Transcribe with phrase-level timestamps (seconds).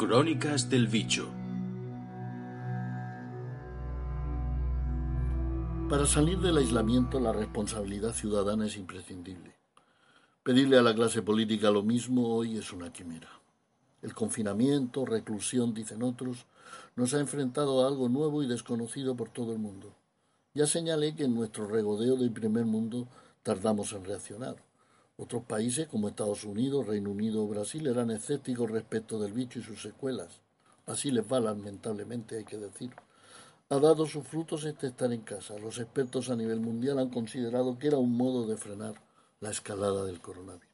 [0.00, 1.28] Crónicas del Bicho
[5.90, 9.56] Para salir del aislamiento la responsabilidad ciudadana es imprescindible.
[10.42, 13.28] Pedirle a la clase política lo mismo hoy es una quimera.
[14.00, 16.46] El confinamiento, reclusión, dicen otros,
[16.96, 19.94] nos ha enfrentado a algo nuevo y desconocido por todo el mundo.
[20.54, 23.06] Ya señalé que en nuestro regodeo del primer mundo
[23.42, 24.69] tardamos en reaccionar.
[25.22, 29.62] Otros países como Estados Unidos, Reino Unido o Brasil eran escépticos respecto del bicho y
[29.62, 30.40] sus secuelas.
[30.86, 32.90] Así les va lamentablemente, hay que decir.
[33.68, 35.58] Ha dado sus frutos este estar en casa.
[35.58, 38.94] Los expertos a nivel mundial han considerado que era un modo de frenar
[39.40, 40.64] la escalada del coronavirus.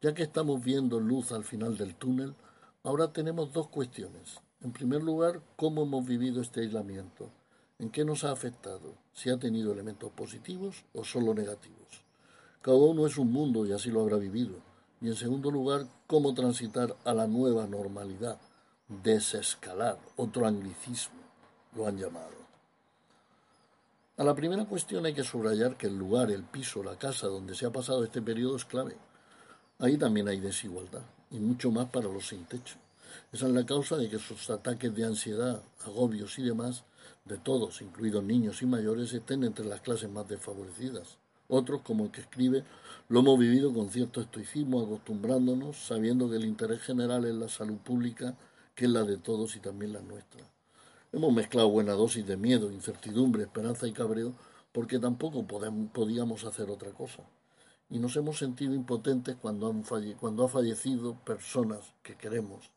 [0.00, 2.34] Ya que estamos viendo luz al final del túnel,
[2.82, 4.40] ahora tenemos dos cuestiones.
[4.62, 7.28] En primer lugar, ¿cómo hemos vivido este aislamiento?
[7.78, 8.94] ¿En qué nos ha afectado?
[9.12, 12.02] ¿Si ha tenido elementos positivos o solo negativos?
[12.62, 14.54] Cada uno es un mundo y así lo habrá vivido.
[15.00, 18.38] Y en segundo lugar, ¿cómo transitar a la nueva normalidad?
[18.88, 21.18] Desescalar, otro anglicismo,
[21.74, 22.42] lo han llamado.
[24.16, 27.56] A la primera cuestión hay que subrayar que el lugar, el piso, la casa donde
[27.56, 28.96] se ha pasado este periodo es clave.
[29.80, 32.76] Ahí también hay desigualdad, y mucho más para los sin techo.
[33.32, 36.84] Esa es la causa de que sus ataques de ansiedad, agobios y demás,
[37.24, 41.18] de todos, incluidos niños y mayores, estén entre las clases más desfavorecidas.
[41.54, 42.64] Otros, como el que escribe,
[43.10, 47.76] lo hemos vivido con cierto estoicismo, acostumbrándonos, sabiendo que el interés general es la salud
[47.76, 48.34] pública,
[48.74, 50.40] que es la de todos y también la nuestra.
[51.12, 54.32] Hemos mezclado buena dosis de miedo, incertidumbre, esperanza y cabreo
[54.72, 57.22] porque tampoco podíamos hacer otra cosa.
[57.90, 59.84] Y nos hemos sentido impotentes cuando han,
[60.18, 62.70] cuando fallecido personas que queremos,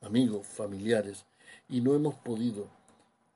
[0.00, 1.26] amigos, familiares,
[1.68, 2.66] y no hemos podido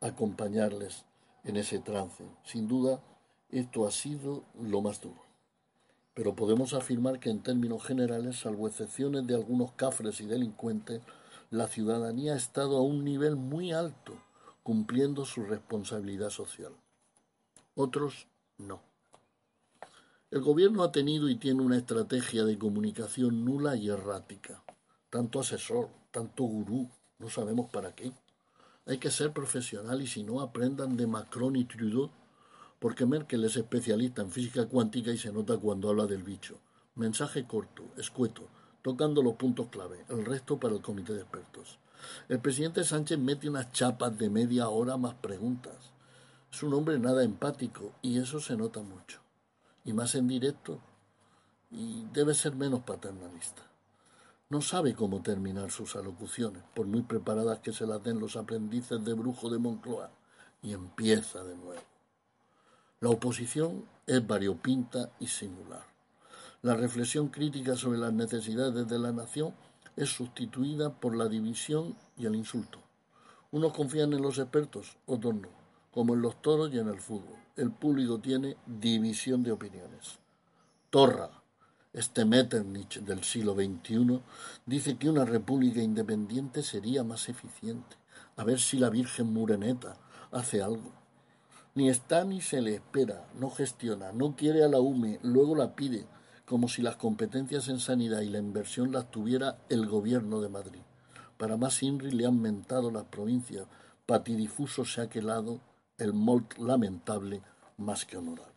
[0.00, 1.04] acompañarles
[1.44, 2.24] en ese trance.
[2.42, 3.00] Sin duda,
[3.52, 5.22] esto ha sido lo más duro.
[6.14, 11.02] Pero podemos afirmar que en términos generales, salvo excepciones de algunos cafres y delincuentes,
[11.50, 14.14] la ciudadanía ha estado a un nivel muy alto
[14.62, 16.72] cumpliendo su responsabilidad social.
[17.74, 18.26] Otros
[18.58, 18.80] no.
[20.30, 24.62] El gobierno ha tenido y tiene una estrategia de comunicación nula y errática.
[25.08, 26.88] Tanto asesor, tanto gurú,
[27.18, 28.12] no sabemos para qué.
[28.86, 32.10] Hay que ser profesional y si no aprendan de Macron y Trudeau,
[32.80, 36.58] porque Merkel es especialista en física cuántica y se nota cuando habla del bicho.
[36.96, 38.48] Mensaje corto, escueto,
[38.82, 41.78] tocando los puntos clave, el resto para el comité de expertos.
[42.28, 45.76] El presidente Sánchez mete unas chapas de media hora más preguntas.
[46.50, 49.20] Es un hombre nada empático y eso se nota mucho.
[49.84, 50.80] Y más en directo.
[51.70, 53.62] Y debe ser menos paternalista.
[54.48, 59.04] No sabe cómo terminar sus alocuciones, por muy preparadas que se las den los aprendices
[59.04, 60.10] de brujo de Moncloa.
[60.62, 61.80] Y empieza de nuevo.
[63.02, 65.86] La oposición es variopinta y singular.
[66.60, 69.54] La reflexión crítica sobre las necesidades de la nación
[69.96, 72.78] es sustituida por la división y el insulto.
[73.52, 75.48] Unos confían en los expertos, otros no,
[75.90, 77.38] como en los toros y en el fútbol.
[77.56, 80.18] El público tiene división de opiniones.
[80.90, 81.30] Torra,
[81.94, 84.20] este Metternich del siglo XXI,
[84.66, 87.96] dice que una república independiente sería más eficiente.
[88.36, 89.96] A ver si la Virgen Mureneta
[90.32, 90.99] hace algo.
[91.74, 95.76] Ni está ni se le espera, no gestiona, no quiere a la UME, luego la
[95.76, 96.06] pide,
[96.44, 100.80] como si las competencias en sanidad y la inversión las tuviera el gobierno de Madrid.
[101.36, 103.66] Para más INRI le han mentado las provincias,
[104.04, 105.60] patidifuso se ha quedado
[105.96, 107.40] el molt lamentable
[107.76, 108.50] más que honorable.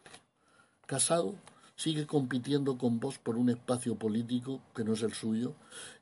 [0.87, 1.35] Casado
[1.75, 5.53] sigue compitiendo con vos por un espacio político que no es el suyo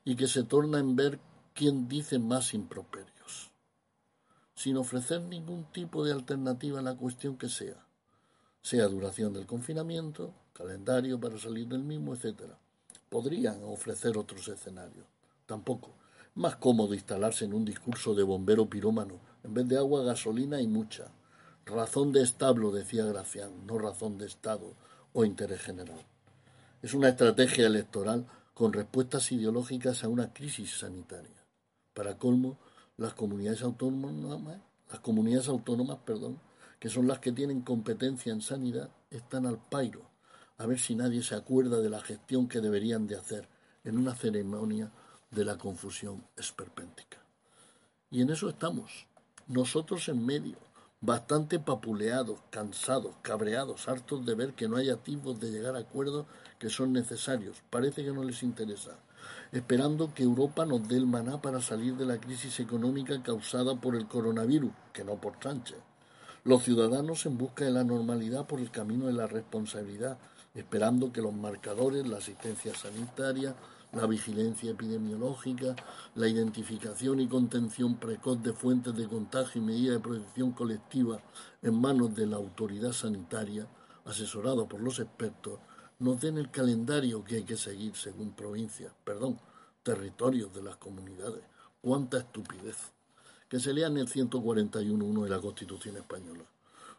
[0.04, 1.20] y que se torna en ver
[1.54, 3.21] quién dice más improperios,
[4.54, 7.86] sin ofrecer ningún tipo de alternativa a la cuestión que sea,
[8.60, 12.42] sea duración del confinamiento, calendario para salir del mismo, etc.
[13.08, 15.06] Podrían ofrecer otros escenarios.
[15.46, 15.90] Tampoco.
[16.34, 20.66] Más cómodo instalarse en un discurso de bombero pirómano, en vez de agua, gasolina y
[20.66, 21.10] mucha.
[21.66, 24.74] Razón de establo, decía Gracián, no razón de Estado
[25.12, 26.04] o interés general.
[26.80, 31.44] Es una estrategia electoral con respuestas ideológicas a una crisis sanitaria.
[31.94, 32.58] Para colmo,
[33.02, 34.60] las comunidades autónomas,
[34.90, 36.38] las comunidades autónomas, perdón,
[36.78, 40.12] que son las que tienen competencia en sanidad, están al pairo
[40.58, 43.48] a ver si nadie se acuerda de la gestión que deberían de hacer
[43.84, 44.92] en una ceremonia
[45.30, 47.18] de la confusión esperpéntica.
[48.10, 49.06] Y en eso estamos,
[49.48, 50.56] nosotros en medio,
[51.00, 56.26] bastante papuleados, cansados, cabreados, hartos de ver que no hay atisbos de llegar a acuerdos
[56.60, 57.60] que son necesarios.
[57.68, 58.96] Parece que no les interesa.
[59.52, 63.96] Esperando que Europa nos dé el maná para salir de la crisis económica causada por
[63.96, 65.78] el coronavirus, que no por Sánchez.
[66.44, 70.18] Los ciudadanos en busca de la normalidad por el camino de la responsabilidad,
[70.54, 73.54] esperando que los marcadores, la asistencia sanitaria,
[73.92, 75.76] la vigilancia epidemiológica,
[76.14, 81.20] la identificación y contención precoz de fuentes de contagio y medidas de protección colectiva
[81.60, 83.66] en manos de la autoridad sanitaria,
[84.04, 85.58] asesorado por los expertos,
[85.98, 89.38] nos den el calendario que hay que seguir según provincias, perdón,
[89.82, 91.42] territorios de las comunidades.
[91.80, 92.92] ¡Cuánta estupidez!
[93.48, 96.44] Que se lea en el 141.1 de la Constitución española.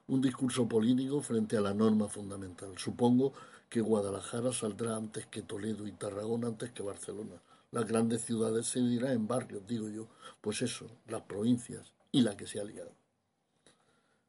[0.08, 2.78] Un discurso político frente a la norma fundamental.
[2.78, 3.34] Supongo
[3.70, 7.42] que Guadalajara saldrá antes que Toledo y Tarragona antes que Barcelona.
[7.72, 10.08] Las grandes ciudades se dirán en barrios, digo yo,
[10.42, 12.92] pues eso, las provincias y la que se ha liado.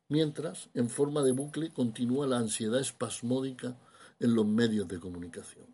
[0.08, 3.76] Mientras, en forma de bucle, continúa la ansiedad espasmódica
[4.24, 5.66] en los medios de comunicación.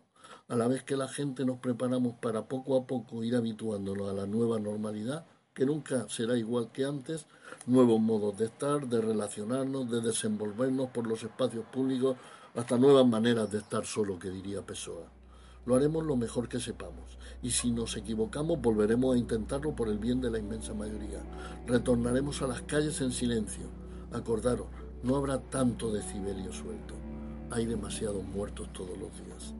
[0.49, 4.13] A la vez que la gente nos preparamos para poco a poco ir habituándonos a
[4.13, 7.27] la nueva normalidad, que nunca será igual que antes,
[7.65, 12.17] nuevos modos de estar, de relacionarnos, de desenvolvernos por los espacios públicos,
[12.53, 15.05] hasta nuevas maneras de estar solo, que diría Pessoa.
[15.65, 19.97] Lo haremos lo mejor que sepamos, y si nos equivocamos volveremos a intentarlo por el
[19.97, 21.23] bien de la inmensa mayoría.
[21.67, 23.67] Retornaremos a las calles en silencio.
[24.11, 24.67] Acordaros,
[25.03, 27.00] no habrá tanto decibelio suelto.
[27.51, 29.53] Hay demasiados muertos todos los días.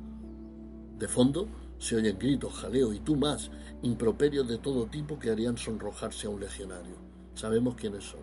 [0.98, 1.48] De fondo
[1.78, 3.52] se oyen gritos, jaleo y tú más,
[3.82, 6.96] improperios de todo tipo que harían sonrojarse a un legionario.
[7.36, 8.22] Sabemos quiénes son.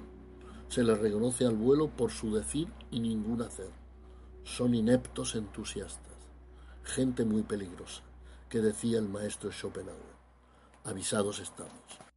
[0.68, 3.70] Se les reconoce al vuelo por su decir y ningún hacer
[4.48, 6.16] son ineptos entusiastas,
[6.82, 8.02] gente muy peligrosa,
[8.48, 10.16] que decía el maestro Schopenhauer.
[10.84, 12.07] Avisados estamos.